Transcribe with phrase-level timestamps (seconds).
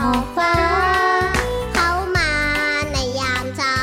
[0.00, 0.54] ขอบฟ้า
[1.74, 2.30] เข้ามา
[2.92, 3.78] ในยามเช้า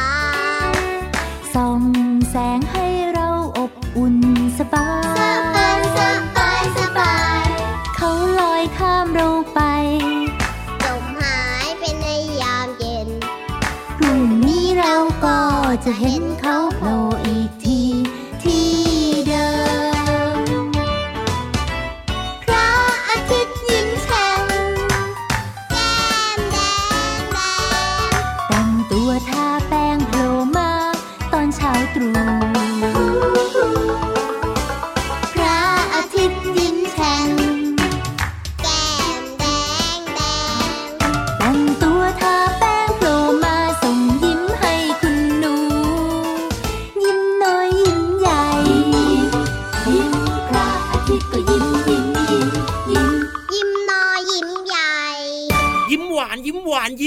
[1.54, 1.82] ส่อง
[2.30, 4.18] แสงให้เราอบอุ่น
[4.58, 4.90] สบา
[5.20, 5.22] ส
[5.56, 6.00] บาย ส
[6.38, 7.46] บาย สบาย
[7.96, 9.60] เขาลอยข้ามเราไป
[10.84, 12.06] จมหายไปใน
[12.42, 13.10] ยามเย็น
[13.98, 15.40] พรุ่งนี้เราก็
[15.86, 16.24] จะเห็น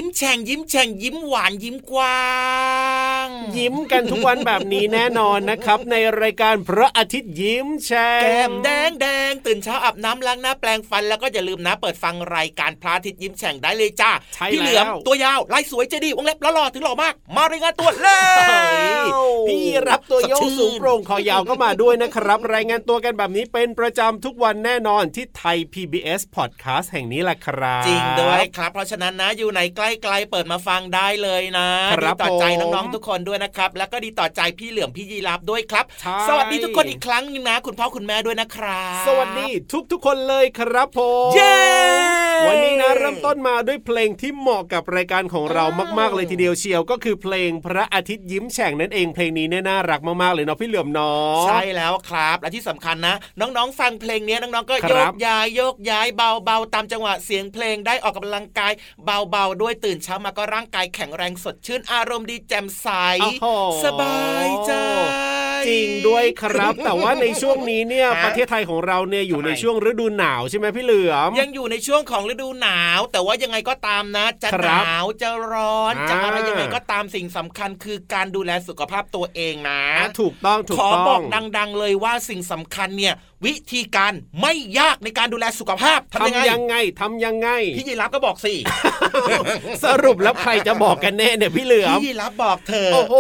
[0.08, 2.26] มแฉ่งยิ้มแฉ่งยิ้มหวานยิ้มกว้า
[3.24, 3.26] ง
[3.58, 18.60] ยิ้มกันทุกวันแบบนี้แน่นอนนะครับ ในรายการพระอาทิตย์ยิ้มแฉ่งแก้มแดงแดงตื่นเช้าอาบน้ำล้างหน้าแปลงฟันแล้วก็อย่าลืมนะเปิดฟังรายการพระอาทิตย์ยิ้มแฉ่งได้เลยจ้าใช่พี่เหลือมแล้วตัวยาวลายสวยใจดีวงเล็บแล้วหล่อถึงหล่อมาก มารายงานตัวแล้เฮ้
[18.96, 39.48] ยวพี่รับตัวโยสดงชื่นสูงโปร่งคอยาวก็มาด้วยนะครับ รายงานตัวกันแบบนี้เป็นประจำทุกวันแน่นอนที่ไทย PBS Podcast แห่งนี้แหละครับ จริงด้วยครับ เพราะฉะนั้นนะอยู่ในใกล้ๆเปิดมาฟังได้เลยนะครับดีต่อใจผมน้องๆทุกคนด้วยนะครับ แล้วก็ดีต่อใจพี่เหลือมพี่ยีรับด้วยครับใช่สวัสดีทุกคนอีกครั้งหนึงนะ คุณพ่อคุณแม่ด้วยนะครับ สวัสดี
[39.92, 45.64] ทุกๆคนเลยครับผมเย้ วันนี้นะเริ่มต้นมาด้วยเพลงที่เหมาะกับรายการของเรา
[45.98, 58.72] มากๆเลยทีเดียวเชียวก็คือเพลงพระอาทิตย์ยิ้มแฉ่งนั่นเองเพลงนี้เนี่ยน่ารักมากๆเลยเนาะพี่เหลือมเนาะใช่แล้วครับและที่สำคัญนะ น้องๆฟังเพลงนี้น้องๆก็คโยรับกย้ายโยกย้ายเบาๆตามจังหวะเสียงเพลงได้ออกกำลังกาย
[59.04, 62.88] เบาๆด้วยตื่นเช้ามาก็ร่างกายแข็งแรงสดชื่นอารมณ์ดีแจ่มใส
[63.20, 63.46] โอ้โห
[63.84, 64.72] สบายใจ
[65.68, 81.22] จริงด้วยครับ แต่ว่าในช่วงนี้เนี่ยฮะประเทศไทยของเราเนี่ยอยู่ทำไมในช่วงฤดูหนาวใช่ไหมพี่เหลือมยังอยู่ในช่วงของฤดูหนาว แต่ว่ายังไงก็ตามนะ จะคหรับนาวจะร้อนอ่าจะอะไรยังไงก็ตามสิ่งสำคัญคือการดูแลสุขภาพตัวเองนะอะถูกต้องถูกขอต้องบอก
[81.58, 83.14] ดัง ๆ เลยว่าสิ่งสำคัญเนี่ย
[83.46, 88.54] วิธีการไม่ยากในการดูแลสุขภาพทำยังไงทำยังไงทำยังไง พี่ยีรับก็บอกสิ
[89.84, 93.14] สรุปแล้วใครจะบอกกันแน่เนี่ยพี่เหลือมพี่ยีรับบอกเธอ โอ้โห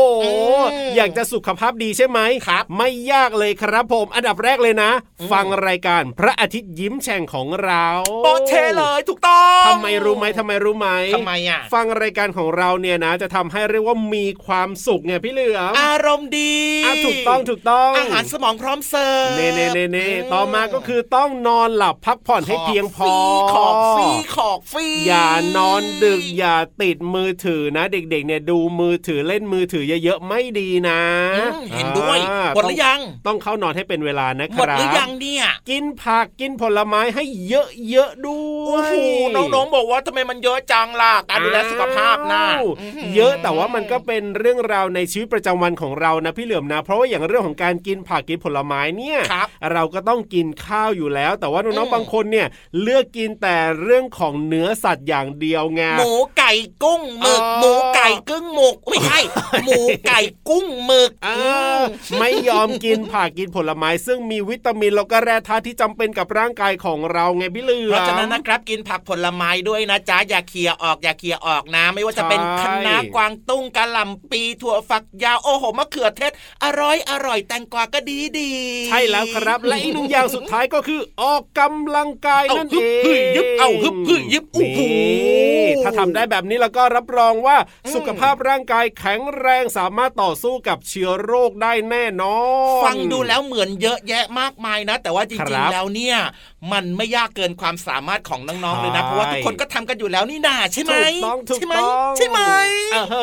[0.66, 4.90] มอยากจะสุขภาพดีใช่ไหมครับ ไม่ยากเลยครับผม อันดับแรกเลยนะ
[5.20, 7.86] อืมฟังรายการพระอาทิตย์ยิ้มแฉ่งของเรา
[8.24, 16.54] โปะเชเลยถูกต้องทำไมรู้ไหมทำไมรู้ไหมทำไมอะฟังรายการของเราเนี่ยนะจะทำให้เรียกว่ามีความสุขไงพี่เหลือมอารมณ์ดี
[16.84, 23.14] อะถูกต้องถูกต้องอาหารสมองพร้อมเสิร์ฟเน่เน่เน่เน่ต่อมาก็คือต้องนอนหลับพักผ่อนให้เพียงพอ
[23.54, 31.00] ขอกฟรีขอกฟรีอย่านอนดึกอย่าติดมือถือนะ เด็กๆเนี่ยดูมือถือเล่นมือถือเยอะๆไม่ดีนะ
[31.36, 38.94] อืมเห็นด้วยอ่าหมดหรือยัง ต้องเข้านอนให้เป็นเวลานะคหมดรับหรือยังเนี่ย กินผักกินผลไม้ให้เยอะๆด้วโอ้ยโห
[39.36, 42.64] น้องๆบอกว่าทำไมมันเยอะจังล่ะการดูแลสุขภาพนะอ้าว
[43.14, 52.46] เยอะแต่ว่ามันก็เป็นเรื่องราวในชีวิตประจำวันของเรานะพี่เหลือมนะ เพราะว่าอย่างเรื่องของการกินผักกินผลไม้เนี่ยครับเราก็ต้องกินข้าวอยู่แล้ว แต่ว่าน้องอืมๆบางคนเนี่ย
[52.82, 56.52] เลือกกินแต่เรื่องของเนื้อสัตว์อย่างเดียวไงหมูไก่
[56.82, 59.20] กุ้งหมึกอ๋อหมูไก่กึ้งหมึกไม่ใช่
[59.64, 61.80] หมูไก่กุ้งหมึกอ่า
[62.18, 76.32] ไม่ยอมกินผักกินผลไม้ ซึ่งมีวิตามินแล้วก็แร่ธาตุที่จำเป็นกับร่างกายของเราไงพี่เหลือมเพราะฉะนั้นนะครับกินผักผลไม้ด้วยนะจ๊ะอย่าเคลียร์ออกอย่าเคลียร์ออกนะ ไม่ว่าจะเป็นใช่คะน้ากวางตุ้งกะหล่ำปีถั่วฝักยาวโอ้โหมะเขือเทศ
[76.64, 78.50] อร่อยอร่อยแตงกวาก็ดีดี
[78.88, 92.38] ใช่แล้วครับและอีกหนึ่งอย่างสุดท้ายก็คือออกกำลังกายเอานั่นฮึเอบงฮึยึบเอาฮึบฮึยึบโอ้โหนี่ถ้าทำได้แบบนี้แล้วก็รับรองว่าอืมสุขภาพร่างกายแข็งแรงสามารถต่อสู้กับเชื้อโรคได้แน่นอ
[92.80, 96.16] น ฟังดูแล้วเหมือนเยอะแยะมากมายนะ แต่ว่าจคริรังบๆแล้วเนี่ย
[96.72, 102.40] มันไม่ยากเกินความสามารถของน้องๆเลยนะใช่เพราะว่าทุกคนก็ทำกันอยู่แล้วนี่นาใช่ไหมถูกต้องถูกใช่ไหมต้องใช่ไหม
[102.92, 103.16] เอ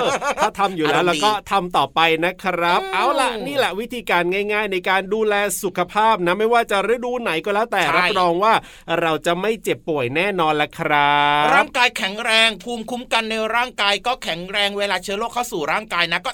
[0.00, 0.04] อ
[0.42, 4.22] ถ้าทำอยู่แล้วอารมณ์แล้วก็ทำต่อไปนะครับอืมเอาล่ะนี่แหละวิธีการ
[4.52, 8.54] ง่าย ๆ ในการดูแลสุขภาพนะไม่ว่าจะฤดูไหนก็แล้วแต่ใช่รับรองว่า
[9.00, 16.30] เราจะไม่เจ็บป่วยแน่นอนละครับร่างกายแข็งแรงภูมิคุ้มกันในร่างกายก็แข็งแรงเวลาเชื้อโรคเข้าสู่ร่างกายนะก็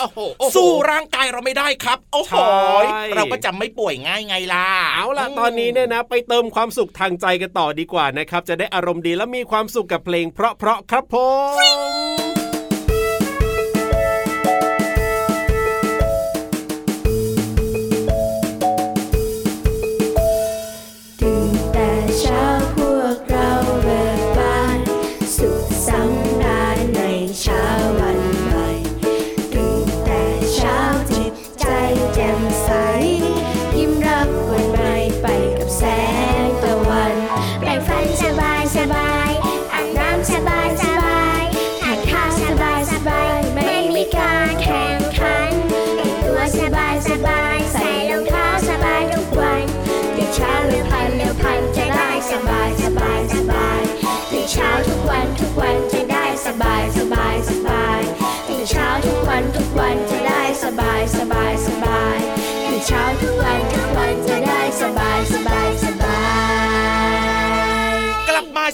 [0.00, 2.34] โอ้โหโอ้โหสู้ร่างกายเราไม่ได้ครับ โอ้โห
[2.84, 11.16] ใช่เราก็จะไม่ป่วยง่ายไงล่ะเอาล่ะตอนนี้เนี่ยนะ ไปเติมความสุขทางใจกันต่อดีกว่านะครับ จะได้อารมณ์ดีและมีความสุขกับเพลงเพราะๆครับผ
[12.38, 12.41] ม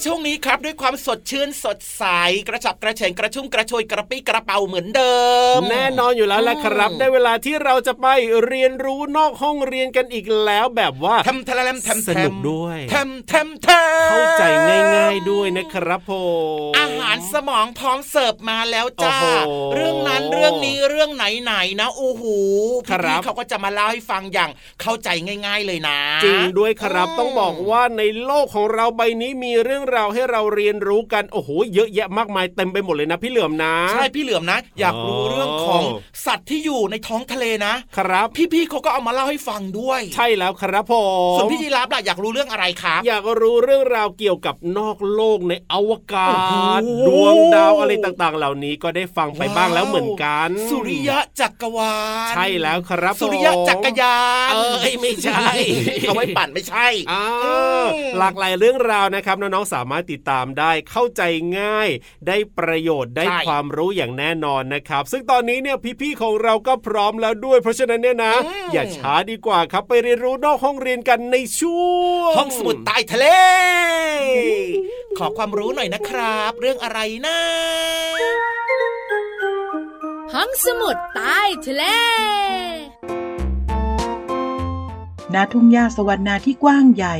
[0.04, 2.04] ช่วงนี้ครับด้วยความสดชื่นสดใส
[2.48, 5.16] กระฉับกระเฉงกระชุ่มกระชวยกระปี้กระเป๋าเหมือนเดิ
[5.58, 8.06] ม แน่นอนอยู่แล้วแหละครับอืมได้เวลาที่เราจะไป
[8.46, 13.68] เรียนรู้นอกห้องเรียนกันอีกแล้วแบบว่าทำทะเลมแทมสนุกด้วยแทมแทมแท
[14.06, 14.42] มเข้าใจ
[14.94, 16.12] ง่าย ๆด้วยนะครับผ
[16.70, 22.22] มอาหารสมองพร้อมเสิร์ฟมาแล้วจ้าโอ้โหเรื่องนั้นเรื่องนี้เรื่องไหนๆนะโอ้โห
[22.90, 24.50] ครัพี่บๆเขาก็จะมาเล่าให้ฟังอย่าง
[24.82, 25.08] เข้าใจ
[25.46, 35.82] ง่าย ๆเลยนะ จริงด้วยครับอืมต้องบอกว่าในโลกของเราใบนี้มีเรื่องราวให้เราเรียนรู้กันโอ้โหเยอะแยะมากมายเต็มไปหมดเลยนะพี่เหลือมนะใช่พี่เหลือมนะ อยากรู้อ๋อเรื่องของ
[36.26, 40.94] สัตว์ที่อยู่ในท้องทะเลนะ ครับ พี่ๆเขาก็เอามาเล่าให้ฟังด้วย ใช่แล้วครับผ
[41.34, 46.32] มส่วนพี่ยีราฟล่ะอยากรู้เรื่องอะไรครับอยากรู้เรื่องราวเกี่ยวกับนอกโลกในอวกา
[46.78, 51.94] ศโอ้โหดวงดาวอะไรต่างๆ เหล่านี้ก็ได้ฟังไปบ้างแล้วเหมือนกัน สุริยะจักรวา
[52.30, 54.18] ลใช่แล้วครับ สุริยะจักรยา
[54.50, 55.46] นเอ้ยไม่ใช่
[56.00, 57.52] เอาไว้ปั่นไม่ใช่อ่าอื
[57.82, 57.86] ม
[58.18, 61.22] หลากหลายเรื่องราวนะครับน้องๆสามารถติดตามได้เข้าใจ
[61.58, 61.88] ง่าย
[62.26, 71.88] ได้ประโยชน์ได้ใช่ความรู้อย่างแน่นอนนะครับ ซึ่งตอนนี้เนี่ยพี่ๆของเราก็พร้อมแล้วด้วยเพราะฉะนั้นเนี่ยนะอืมอย่าช้าดีกว่าครับไปเรียนรู้นอกห้องเรียนกันในช่ว
[72.30, 73.26] งห้องสมุดใต้ทะเล
[75.18, 77.38] ขอความรู้หน่อยนะครับ เรื่องอะไรนะ
[80.34, 81.84] ห้องสมุดใต้ทะเล
[85.34, 87.16] ณทุ่งหญ้าสวรรณาที่กว้างใหญ่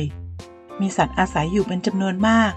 [0.81, 2.51] มีสัตว์อาศัยอยู่เป็นจำนวนมาก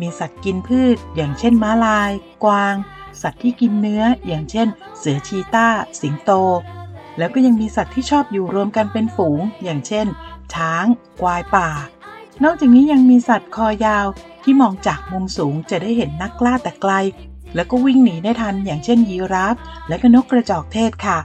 [0.00, 2.10] มีสัตว์กินพืช อย่างเช่นม้าลาย
[2.44, 2.74] กวาง
[3.22, 4.68] สัตว์ที่กินเนื้อ อย่างเช่น
[4.98, 5.68] เสือชีต้า
[6.00, 6.30] สิงโต
[7.18, 10.06] แล้วก็ยังมีสัตว์ที่ชอบอยู่รวมกันเป็นฝูง อย่างเช่น
[10.54, 10.84] ช้าง
[11.20, 11.68] ควายป่า
[12.44, 14.06] นอกจากนี้ยังมีสัตว์คอยาว
[14.42, 16.92] ที่มองจากมุมสูงจะได้เห็นนักล่าแต่ไกล
[17.54, 19.56] แล้วก็วิ่งหนีได้ทันอย่างเช่นยีราฟ
[19.88, 21.18] และก็นกกระจอกเทศค่ะ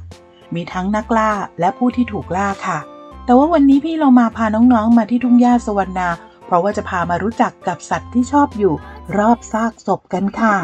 [0.53, 2.79] มีทั้งนักล่าและผู้ที่ถูกล่าค่ะ
[3.25, 6.09] แต่ว่าวันนี้พี่เรามาพาน้องๆมาที่ทุ่งหญ้าสวรรณา
[6.51, 8.73] เพราะว่าจะพามารู้จักกับสัตว์ที่ชอบอยู่
[9.17, 10.55] รอบซากศพกันค่ะ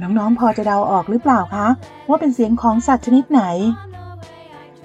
[0.00, 1.66] น้องๆ พอจะเดาออกหรือเปล่าคะ
[2.08, 3.42] ว่าเป็นเสียงของสัตว์ชนิดไหน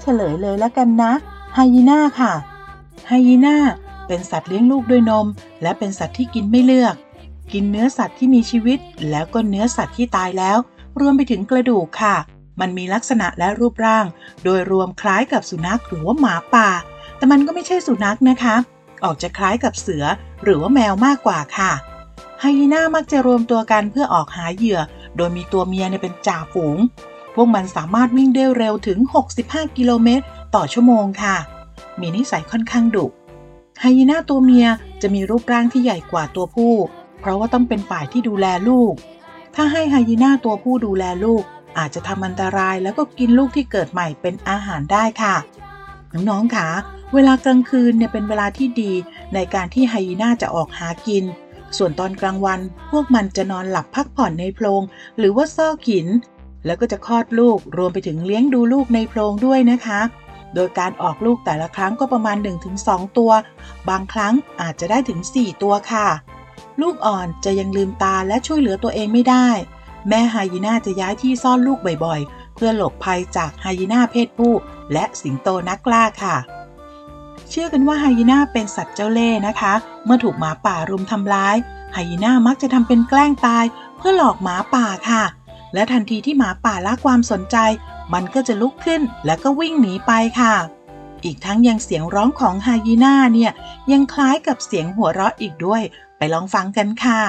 [0.02, 1.12] เฉลยเลยแล้วกันนะ
[1.54, 2.34] ไฮยีน่าค่ะ
[3.08, 3.58] ไฮยีน่า
[4.08, 5.28] เป็นสัตว์เลี้ยงลูกด้วยนม
[5.62, 6.96] และเป็นสัตว์ที่กินไม่เลือก
[7.54, 8.80] กินเนื้อสัตว์ที่มีชีวิต
[9.10, 10.60] แล้วก็เนื้อสัตว์ที่ตายแล้ว
[11.00, 12.16] รวมไปถึงกระดูกค่ะ
[12.62, 14.06] มันมีลักษณะและรูปร่าง
[14.44, 16.70] โดยรวมคล้ายกับสุนัขหรือว่าหมาป่า
[17.18, 18.56] แต่มันก็ไม่ใช่สุนัขนะคะ
[19.04, 20.06] ออกจะคล้ายกับเสือ
[20.44, 21.72] หรือว่าแมวมากกว่าค่ะ
[22.40, 24.80] ไฮยีน่ามักจะรวมตัวกันเพื่อออกหาเหยื่อ
[25.18, 26.78] โดยมีตัวเมียเนี่ยเป็นจ่าฝูง
[27.36, 29.00] พวกมันสามารถวิ่งได้เร็วถึง
[29.40, 31.36] 65 กิโลเมตร ต่อชั่วโมงค่ะ
[32.00, 33.06] มีนิสัยค่อนข้างดุ
[33.80, 34.68] ไฮยีน่าตัวเมีย
[35.02, 36.74] จะมีรูปร่างที่ใหญ่กว่าตัวผู้
[37.20, 38.94] เพราะว่าต้องเป็นฝ่ายที่ดูแลลูก
[39.56, 41.44] ถ้าให้ไฮยีน่าตัวผู้ดูแลลูก
[41.78, 45.36] อาจจะทำอันตรายแล้วก็กินลูกที่เกิดใหม่เป็นอาหารได้ค่ะ
[46.14, 46.70] น้องๆคะ
[47.14, 48.92] เวลากลางคืนเนี่ยเป็นเวลาที่ดี
[49.34, 51.24] ในการที่ไฮยีน่าจะออกหากิน
[51.78, 52.60] ส่วนตอนกลางวัน
[52.92, 54.82] พวกมันจะนอนหลับพักผ่อนในโพรง
[55.18, 56.08] หรือว่าซอกหิน
[56.66, 60.02] แล้วก็จะคลอดลูกรวมไปถึงเลี้ยงดูลูกในโพรงด้วยนะคะ
[60.56, 62.38] โดยการออกลูกแต่ละครั้งก็ประมาณ
[62.78, 63.32] 1-2 ตัว
[63.90, 66.08] บางครั้งอาจจะได้ถึง 4 ตัวค่ะ
[66.82, 69.48] ลูกอ่อนจะยังลืมตาและช่วยเหลือตัวเองไม่ได้
[70.10, 74.54] แม่ไฮยีน่าจะย้ายที่ซ่อนลูกบ่อยๆ เพื่อหลบภัยจากไฮยีน่าเพศผู้
[74.94, 76.36] และสิงโตนักกล้าค่ะ
[77.50, 79.74] เชื่อกันว่าไฮยีน่าเป็นสัตว์เจ้าเล่ห์นะคะ
[80.06, 81.56] เมื่อถูกหมาป่ารุมทำร้าย
[81.94, 83.66] ไฮยีน่ามักจะทำเป็นแกล้งตาย
[83.98, 85.24] เพื่อหลอกหมาป่าค่ะ
[85.74, 87.58] และทันทีที่หมาป่าละความสนใจ
[88.14, 90.56] มันก็จะลุกขึ้นแล้วก็วิ่งหนีไปค่ะ
[91.26, 93.52] อีกทั้งยังเสียงร้องของไฮยีน่าเนี่ย
[93.92, 95.82] ยังคล้ายกับเสียงหัวเราะอีกด้วย
[96.18, 97.22] ไปลองฟังกันค่ะ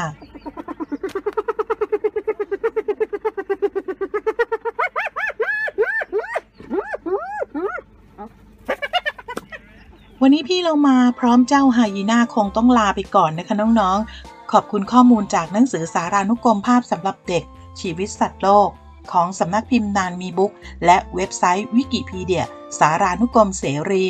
[10.23, 17.45] วันนี้พี่เรามาพร้อมเจ้าไฮยีน่าคงต้องลาไปก่อนนะคะน้องๆ ขอบคุณข้อมูลจากหนังสือสารานุกรมภาพสำหรับเด็ก
[17.81, 18.69] ชีวิตสัตว์โลก
[19.13, 20.53] ของสำนักพิมพ์นานมีบุ๊ก
[20.85, 22.45] และเว็บไซต์วิกิพีเดีย
[22.79, 24.05] สารานุกรมเสรี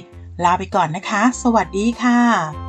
[0.44, 2.63] ลาไปก่อนนะคะ สวัสดีค่ะ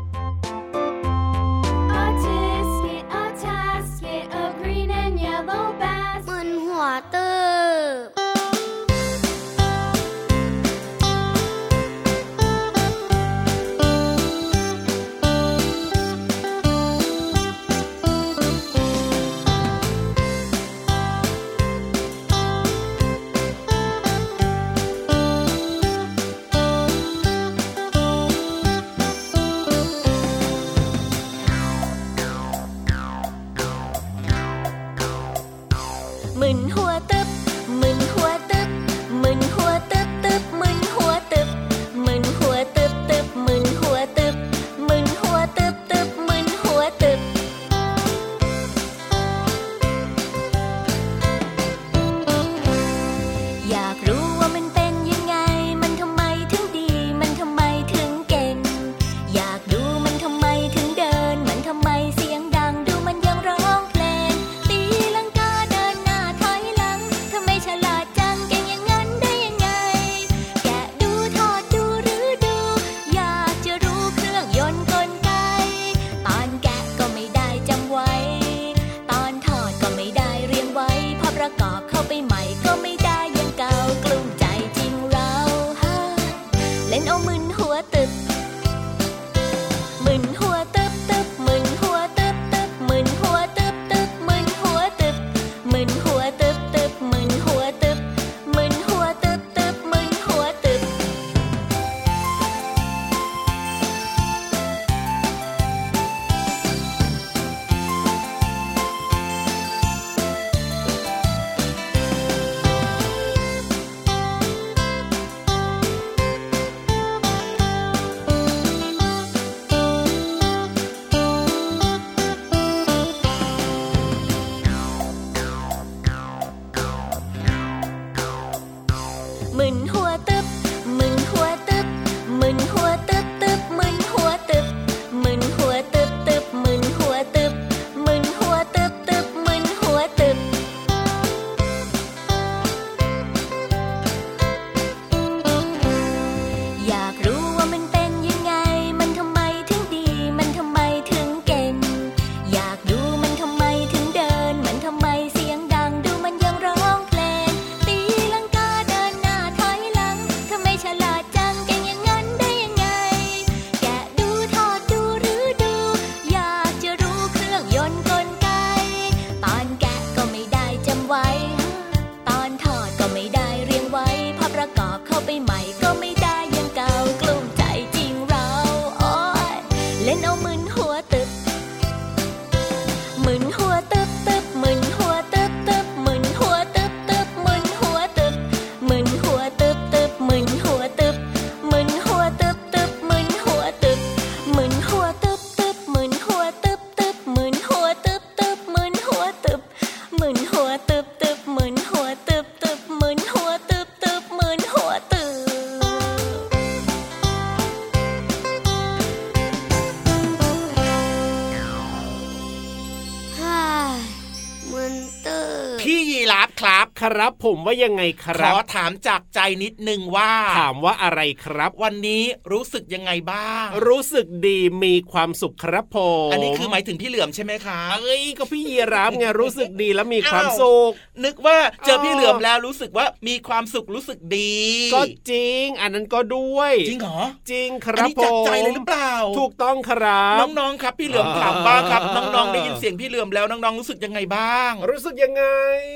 [217.45, 225.97] ผมว่ายังไงคขรัอบถามจากใจนิดนึงว่า ถามว่าอะไรครับ วันนี้รู้สึกยังไงบ้าง รู้สึกดีมีความสุขครับผ
[226.27, 230.91] มอันนี้คือหมายถึงพี่เหลือมใช่ไหมคะเอ้ยก็พี่ยีรับไงรู้สึกดีแล้วมีความสุข
[231.25, 234.59] นึกว่าเจอเออพี่เหลือมแล้วรู้สึกว่ามีความสุขรู้สึกดี
[234.95, 237.21] ก็จริง อันนั้นก็ด้วย จริงเหรอ
[237.51, 245.43] จริงคอันรับนี้ผจากมใจเลยหรือเปล่า ถูกต้องครับน้องๆครับ พี่เหลือมถามบ้างครับ น้องๆได้ยินเสียงพี่เหลือมแล้วน้องๆรู้สึกยังไงบ้าง รู้สึกยังไง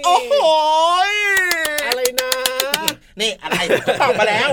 [0.05, 0.33] โอ้โห
[1.87, 2.31] อะไรนะ
[3.21, 3.57] นี่อะไร
[4.01, 4.49] ตอบมาแล้ว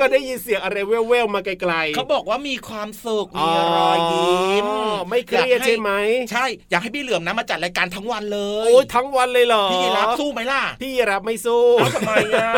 [0.00, 5.90] ก็ได้ยินเสียงอะไรแว่วๆมาไกลๆเขาบอกว่ามีความสุขมีรอยยิ้มอ๋อไม่เครียดใช่ไหม
[6.30, 12.50] ใช่อยากให้พี่เหลือมนะมาจัดรายการทั้งวันเลยโอ้ยทั้งวันเลยเหรอพี่รับสู้ไหมล่ะพี่รับไม่สู้เอาทำไมอะ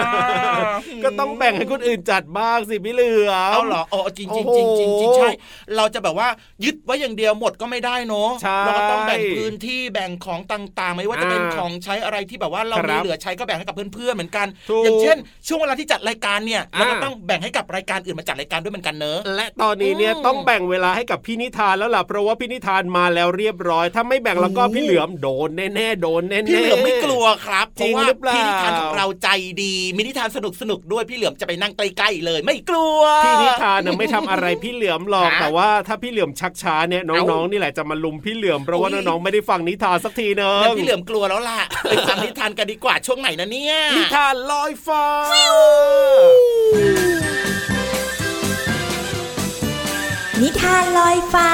[1.04, 5.30] ก็ต้องแบ่งให้คนอื่นจัดบ้างสิพี่เหลือมเอาเหรออ๋อจริงจริงโอ้จริงโหจริงจริงใช่
[5.76, 6.28] เราจะแบบว่า
[6.64, 14.45] ยึดไว้อย่างเดียวหมดก็ไม่ได้เนอะใช่เราก็ต้องแบ่งพื้นที่แบ่งของต่างๆ ไม่ว่าจะเป็นอ่าของใช้อะไรที่แบบว่าเราครัมีบเหลือใช้ก็แบ่งให้กับเพื่อนๆเหมือนกันถูก
[14.84, 29.28] อย่างเช่น ช่วงเวลาที่จัดรายการเนี่ยเราก็อ่าต้องแบ่งให้กับรายการอื่นมาจัดรายการด้วยเหมือนกันเนอะและตอนนี้เนี่ยอืมต้องแบ่งเวลาให้กับพี่นิทานแล้วล่ะเพราะว่าพี่นิทานมาแล้วเรียบร้อย ถ้าไม่แบ่งแล้วก็โอ้พี่เหลือมโดนแน่ๆโดนแน่ๆพี่เหลือมไม่กลัวครับเพจริราะงว่าหรือเปล่าพี่นิทานของเราใจ
[29.62, 41.58] ดีมีนิทานสนุกสนุกๆด้วยพี่เหลือมจะไปนั่งใกล้ๆเลย ไม่กลัวพี่นิทานน่ะไม่ทำอะไรพี่เหลือมหรอกฮะแต่ว่าถ้าพี่เหลือมชักช้าเนี่ยน้องเอ้าๆนี่แหละจะมาลุมพี่เหลือมเพราะว่าโอ้ยน้องๆไม่ได้ฟังนิทานสักทีเนอะงั้นพี่เหลือมกลัวแล้วล่ะ
[41.90, 45.06] ไปฟังนิทานกันดีกว่าช่วงไหนนะเนี่ยนิทานลอยฟ้า
[50.42, 51.50] นิทานลอยฟ้า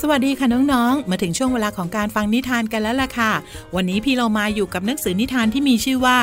[0.00, 3.32] สวัสดีค่ะน้องๆ มาถึงช่วงเวลาของการฟังนิทานกันแล้วล่ะค่ะ
[3.74, 6.18] วันนี้พี่เรามาอยู่กับหนังสือนิทานที่มีชื่อว่า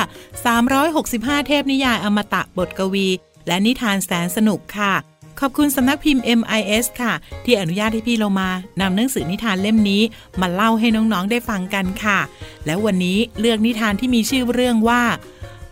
[0.72, 3.08] 365 เทพนิยายอมตะบทกวี
[3.46, 5.13] และนิทานแสนสนุกค่ะข
[5.44, 7.12] อบคุณสำนักพิมพ์ MIS ค่ะ
[7.44, 10.02] ที่อนุญาตให้พี่เรามานำหนังสือนิทานเล่มนี้
[10.40, 12.18] มาเล่าให้น้องๆได้ฟังกันค่ะ
[12.66, 15.02] และวันนี้เลือกนิทานที่มีชื่อเรื่องว่า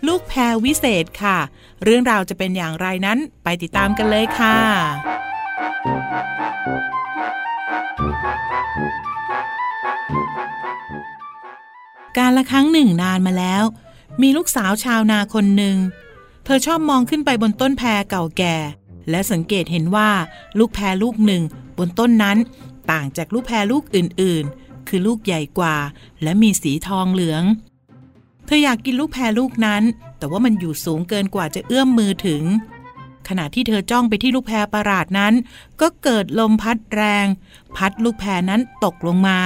[0.07, 1.39] ลูกแพรวิเศษค่ะ
[1.85, 4.57] เรื่องราวจะเป็นอย่างไรนั้นไปติดตามกันเลยค่ะ
[12.19, 13.65] การละครั้งหนึ่งนานมาแล้ว
[14.23, 15.77] มีลูกสาวชาวนาคนหนึ่ง
[16.45, 18.57] เธอชอบมองขึ้นไปบนต้นแพรเก่าแก่
[19.11, 20.11] และสังเกตเห็นว่า
[20.59, 21.43] ลูกแพรลูกหนึ่ง
[21.79, 22.39] บนต้นนั้น
[22.91, 25.77] ต่างจากลูกแพรลูกอื่นๆ คือลูกใหญ่กว่า
[26.23, 27.43] และมีสีทองเหลือง
[28.47, 29.83] เธออยากกินลูกแพรลูกนั้น
[30.19, 32.43] แต่ว่ามันอยู่สูงเกินกว่าจะเอื้อมมือถึง
[33.29, 35.35] ขณะที่เธอจ้องไปที่ลูกแพรประหลาดนั้น
[35.81, 37.27] ก็เกิดลมพัดแรง
[37.77, 39.39] พัดลูกแพรนั้นตกลงมา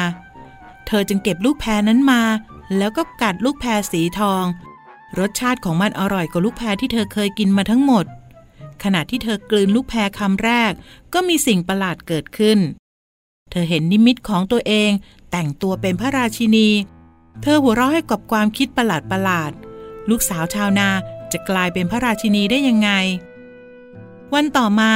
[0.87, 2.23] เธอจึงเก็บลูกแพรนั้นมา
[2.77, 4.45] แล้วก็กัดลูกแพรสีทอง
[5.19, 8.05] รสชาติของมันอร่อยกว่าลูกแพรที่เธอเคยกินมาทั้งหมด
[8.84, 10.72] ขณะที่เธอกลืนลูกแพรคำแรก
[11.14, 12.58] ก็มีสิ่งประหลาดเกิดขึ้น
[13.50, 14.90] เธอเห็นนิมิตของตัวเอง
[15.30, 16.68] แต่งตัวเป็นพระราชินี
[17.42, 20.88] เธอหัวเราะให้กับความคิดประหลาดประหลาดๆลูกสาวชาวนา
[21.32, 22.90] จะกลายเป็นพระราชินีได้ยังไง
[24.34, 24.92] วันต่อมา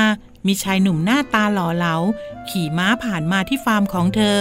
[0.46, 1.94] มีชายหนุ่มหน้าตาหล่อเหลา
[2.50, 4.38] ขี่ม้าผ่านมาที่ฟาร์มของเธอ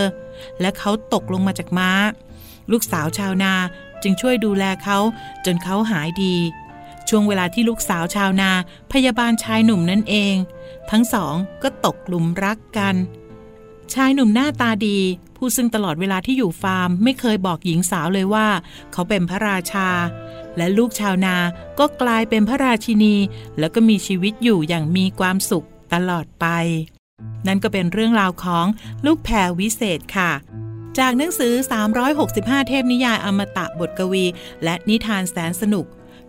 [0.62, 1.92] และเขาตกลงมาจากม้า
[2.72, 3.54] ลูกสาวชาวนา
[4.04, 4.98] จึงช่วยดูแลเขา
[5.46, 6.36] จนเขาหายดี
[7.10, 8.52] ช่วงเวลาที่ลูกสาวชาวนา
[8.92, 10.36] พยาบาลชายหนุ่มนั่นเอง
[10.92, 12.96] ทั้งสองก็ตกหลุมรักกัน
[13.94, 15.00] ชายหนุ่มหน้าตาดี
[15.36, 18.48] ผู้ซึ่งตลอดเวลาที่อยู่ฟาร์ม ไม่เคยบอกหญิงสาวเลยว่า
[18.92, 19.90] เขาเป็นพระราชา
[20.58, 21.36] และลูกชาวนา
[21.80, 23.16] ก็กลายเป็นพระราชินี
[23.60, 26.46] แล้วก็มีชีวิตอยู่อย่างมีความสุขตลอดไป
[27.48, 28.66] นั่นก็เป็นเรื่องราวของ
[29.06, 30.32] ลูกแพรวิเศษค่ะ
[31.00, 31.54] จากหนังสือ
[32.12, 34.26] 365 เทพนิยายอมตะบทกวี
[34.64, 35.86] และนิทานแสนสนุก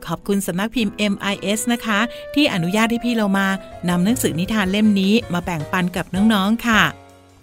[0.06, 2.00] ขอบคุณสำนักพิมพ์ MIS นะคะ
[2.34, 3.46] ที่อนุญาตให้พี่เรามา
[3.88, 6.82] นำหนังสือนิทานเล่มนี้มาแบ่งปันกับน้องๆค่ะ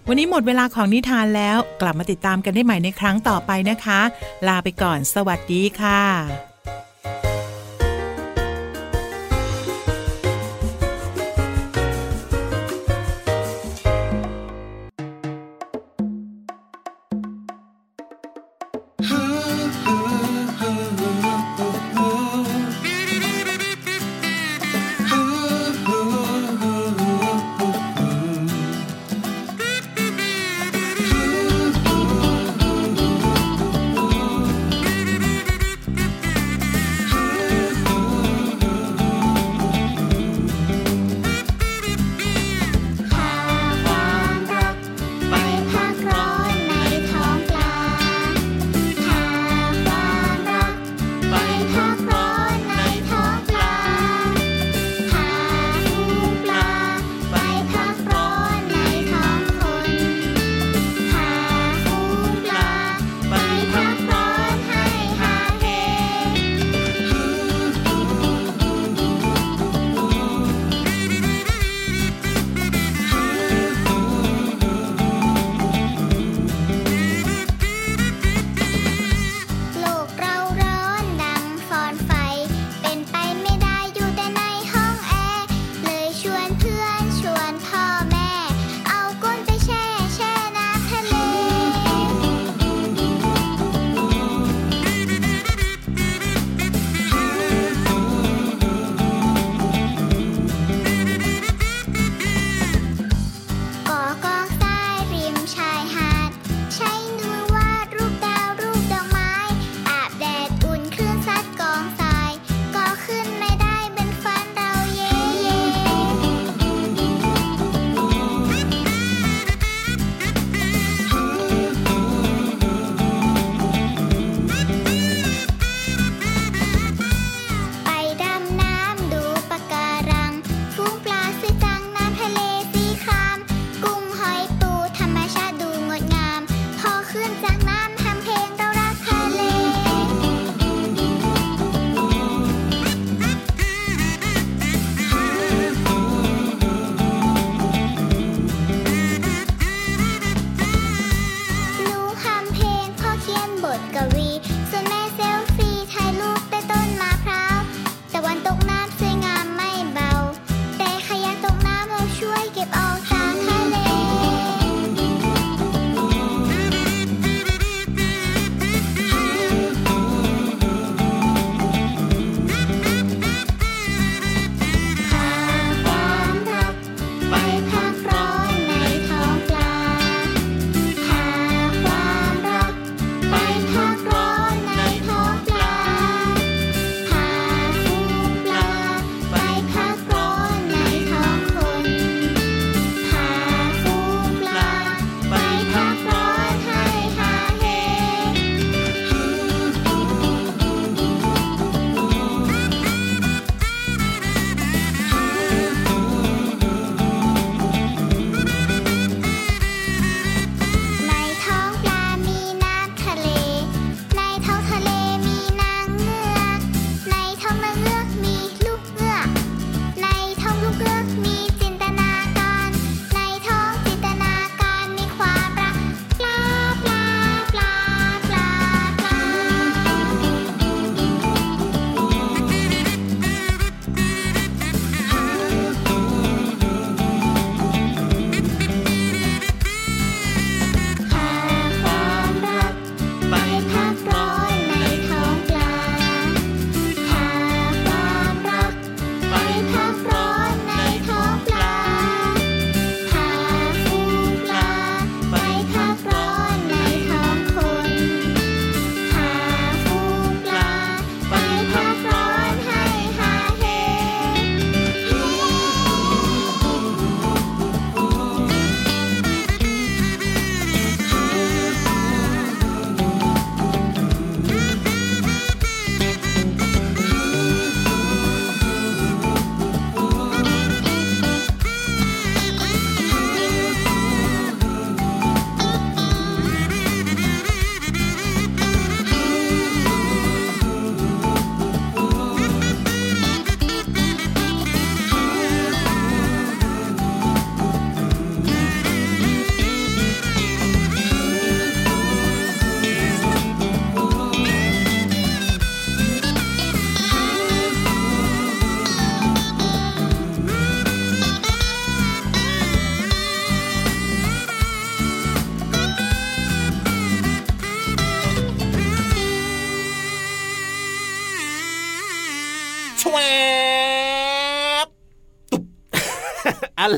[0.08, 4.00] วันนี้หมดเวลาของนิทานแล้ว กลับมาติดตามกันได้ใหม่ในครั้งต่อไปนะคะ
[4.46, 6.02] ลาไปก่อน สวัสดีค่ะ「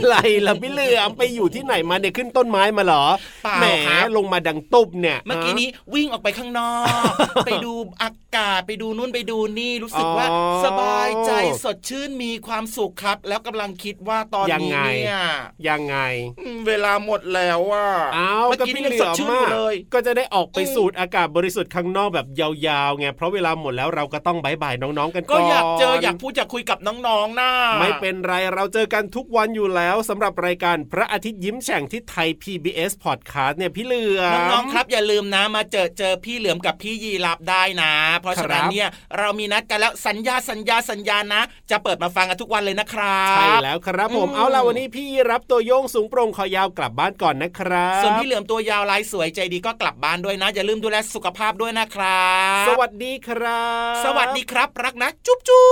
[0.03, 3.05] อะไรล่ะพี่เหลือมไปอยู่ที่ไหนมาเนี่ยขึ้นต้นไม้มาเหรอ
[3.43, 6.73] เปล่าแหมครับลงมาดังตุบเนี่ย เมื่อกี้นี้วิ่งออกไปข้างนอ
[7.11, 7.13] ก
[7.47, 11.31] ไปดูอากาศไปดูนู่นไปดูนี่รู้สึกว่าอ๋อสบายใจ
[11.65, 15.21] สดชื่นมีความสุขครับ แล้วกำลังคิดว่าตอนยังนี้ไงเนี่ย
[15.69, 15.97] ยังไง
[16.41, 17.87] อืมเวลาหมดแล้วว่า
[18.17, 52.29] อ้าวเมื่อก็กี้พี่นี่เหยังลืสดอมชื่นอมายู่เลยก็จะได้ออกไปอืมสูดอากาศบริสุทธิ์ข้างนอกแบบยาวๆไงเพราะเวลาหมดแล้วเราก็ต้องบายบายน้องๆกันก่ก็อนอยากเจออยากพูดอยากคุยกับน้องๆนะไม่เป็นไรเราเจอกันทุกวันอยู่แล้วสำหรับรายการพระอาทิตย์ยิ้มแฉ่งที่ไทย PBS Podcast เนี่ยพี่เหลือมน้องๆครับอย่าลืมนะมาเจอเจอพี่เหลือมกับพี่ยีรับได้นะ เพราะฉะนั้นครับเนี่ยเรามีนัดกันแล้วสัญญาสัญญาสัญญานะ จะเปิดมาฟังกันทุกวันเลยนะครับใช่แล้วครับผมอืมเอาล่ะวันนี้พี่รับตัวโยงสูงโปร่งคอยาวกลับบ้านก่อนนะครับส่วนพี่เหลือมตัวยาวลายสวยใจดีก็กลับบ้านด้วยนะ อย่าลืมดูแลสุขภาพด้วยนะครั
[52.63, 55.69] บ สวัสดีครับ สวัสดีครับ รักนะ จุ๊บจุ๊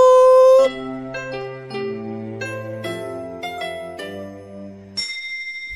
[1.45, 1.48] บ